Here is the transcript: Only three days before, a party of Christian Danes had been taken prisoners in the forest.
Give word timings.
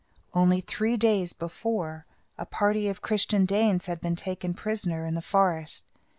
Only 0.33 0.61
three 0.61 0.97
days 0.97 1.31
before, 1.31 2.07
a 2.35 2.43
party 2.47 2.87
of 2.87 3.03
Christian 3.03 3.45
Danes 3.45 3.85
had 3.85 4.01
been 4.01 4.15
taken 4.15 4.55
prisoners 4.55 5.07
in 5.07 5.13
the 5.13 5.21
forest. 5.21 5.83